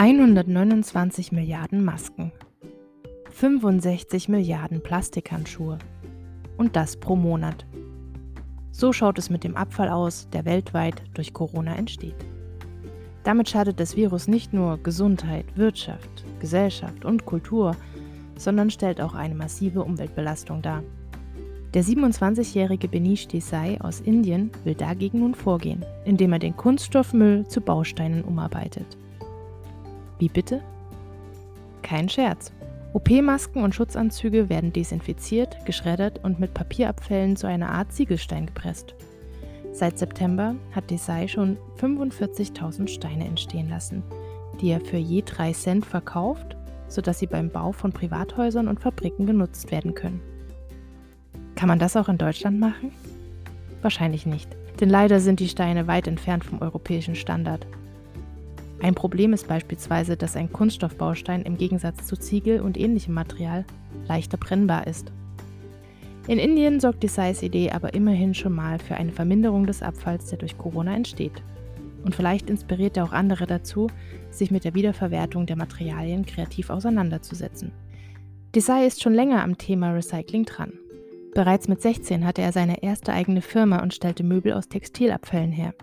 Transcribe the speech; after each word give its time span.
»129 0.00 1.34
Milliarden 1.34 1.84
Masken, 1.84 2.32
65 3.32 4.30
Milliarden 4.30 4.82
Plastikhandschuhe 4.82 5.76
und 6.56 6.74
das 6.74 6.96
pro 6.96 7.16
Monat. 7.16 7.66
So 8.70 8.94
schaut 8.94 9.18
es 9.18 9.28
mit 9.28 9.44
dem 9.44 9.58
Abfall 9.58 9.90
aus, 9.90 10.26
der 10.30 10.46
weltweit 10.46 11.02
durch 11.12 11.34
Corona 11.34 11.74
entsteht. 11.76 12.14
Damit 13.24 13.50
schadet 13.50 13.78
das 13.78 13.94
Virus 13.94 14.26
nicht 14.26 14.54
nur 14.54 14.78
Gesundheit, 14.78 15.44
Wirtschaft, 15.54 16.24
Gesellschaft 16.40 17.04
und 17.04 17.26
Kultur, 17.26 17.76
sondern 18.38 18.70
stellt 18.70 19.02
auch 19.02 19.12
eine 19.12 19.34
massive 19.34 19.84
Umweltbelastung 19.84 20.62
dar. 20.62 20.82
Der 21.74 21.84
27-jährige 21.84 22.88
Benish 22.88 23.28
Desai 23.28 23.78
aus 23.82 24.00
Indien 24.00 24.50
will 24.64 24.74
dagegen 24.74 25.18
nun 25.18 25.34
vorgehen, 25.34 25.84
indem 26.06 26.32
er 26.32 26.38
den 26.38 26.56
Kunststoffmüll 26.56 27.46
zu 27.48 27.60
Bausteinen 27.60 28.24
umarbeitet. 28.24 28.96
Wie 30.20 30.28
bitte? 30.28 30.60
Kein 31.82 32.08
Scherz. 32.08 32.52
OP-Masken 32.92 33.64
und 33.64 33.74
Schutzanzüge 33.74 34.50
werden 34.50 34.72
desinfiziert, 34.72 35.64
geschreddert 35.64 36.22
und 36.22 36.38
mit 36.38 36.52
Papierabfällen 36.52 37.36
zu 37.36 37.46
einer 37.46 37.70
Art 37.70 37.92
Ziegelstein 37.92 38.46
gepresst. 38.46 38.94
Seit 39.72 39.98
September 39.98 40.56
hat 40.72 40.90
Desai 40.90 41.26
schon 41.26 41.56
45.000 41.80 42.88
Steine 42.88 43.24
entstehen 43.24 43.70
lassen, 43.70 44.02
die 44.60 44.68
er 44.68 44.80
für 44.80 44.98
je 44.98 45.22
3 45.22 45.52
Cent 45.52 45.86
verkauft, 45.86 46.54
sodass 46.88 47.20
sie 47.20 47.26
beim 47.26 47.48
Bau 47.48 47.72
von 47.72 47.92
Privathäusern 47.92 48.68
und 48.68 48.80
Fabriken 48.80 49.24
genutzt 49.24 49.70
werden 49.70 49.94
können. 49.94 50.20
Kann 51.54 51.68
man 51.68 51.78
das 51.78 51.96
auch 51.96 52.08
in 52.10 52.18
Deutschland 52.18 52.60
machen? 52.60 52.92
Wahrscheinlich 53.80 54.26
nicht, 54.26 54.54
denn 54.80 54.90
leider 54.90 55.20
sind 55.20 55.40
die 55.40 55.48
Steine 55.48 55.86
weit 55.86 56.08
entfernt 56.08 56.44
vom 56.44 56.60
europäischen 56.60 57.14
Standard. 57.14 57.66
Ein 58.82 58.94
Problem 58.94 59.34
ist 59.34 59.46
beispielsweise, 59.46 60.16
dass 60.16 60.36
ein 60.36 60.52
Kunststoffbaustein 60.52 61.42
im 61.42 61.58
Gegensatz 61.58 62.06
zu 62.06 62.16
Ziegel 62.16 62.60
und 62.60 62.78
ähnlichem 62.78 63.12
Material 63.12 63.66
leichter 64.08 64.38
brennbar 64.38 64.86
ist. 64.86 65.12
In 66.26 66.38
Indien 66.38 66.80
sorgt 66.80 67.02
die 67.02 67.08
SAIS-Idee 67.08 67.72
aber 67.72 67.92
immerhin 67.92 68.34
schon 68.34 68.54
mal 68.54 68.78
für 68.78 68.94
eine 68.94 69.12
Verminderung 69.12 69.66
des 69.66 69.82
Abfalls, 69.82 70.26
der 70.26 70.38
durch 70.38 70.56
Corona 70.56 70.94
entsteht. 70.94 71.42
Und 72.04 72.14
vielleicht 72.14 72.48
inspiriert 72.48 72.96
er 72.96 73.04
auch 73.04 73.12
andere 73.12 73.46
dazu, 73.46 73.88
sich 74.30 74.50
mit 74.50 74.64
der 74.64 74.74
Wiederverwertung 74.74 75.44
der 75.44 75.56
Materialien 75.56 76.24
kreativ 76.24 76.70
auseinanderzusetzen. 76.70 77.72
Desai 78.54 78.86
ist 78.86 79.02
schon 79.02 79.12
länger 79.12 79.42
am 79.42 79.58
Thema 79.58 79.92
Recycling 79.92 80.44
dran. 80.44 80.72
Bereits 81.34 81.68
mit 81.68 81.82
16 81.82 82.26
hatte 82.26 82.42
er 82.42 82.52
seine 82.52 82.82
erste 82.82 83.12
eigene 83.12 83.42
Firma 83.42 83.82
und 83.82 83.94
stellte 83.94 84.24
Möbel 84.24 84.54
aus 84.54 84.68
Textilabfällen 84.68 85.52
her. 85.52 85.74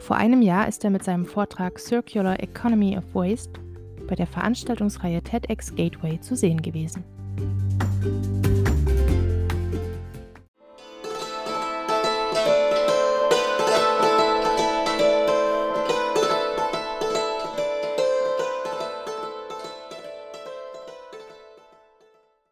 Vor 0.00 0.16
einem 0.16 0.40
Jahr 0.42 0.66
ist 0.66 0.82
er 0.82 0.90
mit 0.90 1.04
seinem 1.04 1.26
Vortrag 1.26 1.78
Circular 1.78 2.40
Economy 2.40 2.96
of 2.96 3.04
Waste 3.14 3.60
bei 4.08 4.14
der 4.16 4.26
Veranstaltungsreihe 4.26 5.22
TEDx 5.22 5.74
Gateway 5.76 6.18
zu 6.20 6.34
sehen 6.34 6.60
gewesen. 6.62 7.04